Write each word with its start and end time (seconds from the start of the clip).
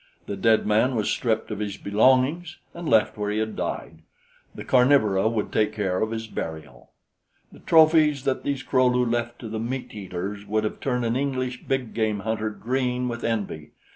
The 0.25 0.35
dead 0.35 0.65
man 0.65 0.95
was 0.95 1.11
stripped 1.11 1.51
of 1.51 1.59
his 1.59 1.77
belongings 1.77 2.57
and 2.73 2.89
left 2.89 3.19
where 3.19 3.29
he 3.29 3.37
had 3.37 3.55
died; 3.55 3.99
the 4.55 4.65
carnivora 4.65 5.29
would 5.29 5.51
take 5.51 5.73
care 5.73 6.01
of 6.01 6.09
his 6.09 6.25
burial. 6.25 6.89
The 7.51 7.59
trophies 7.59 8.23
that 8.23 8.41
these 8.43 8.63
Kro 8.63 8.87
lu 8.87 9.05
left 9.05 9.37
to 9.41 9.47
the 9.47 9.59
meat 9.59 9.93
eaters 9.93 10.43
would 10.47 10.63
have 10.63 10.79
turned 10.79 11.05
an 11.05 11.15
English 11.15 11.65
big 11.67 11.93
game 11.93 12.21
hunter 12.21 12.49
green 12.49 13.09
with 13.09 13.23
envy. 13.23 13.73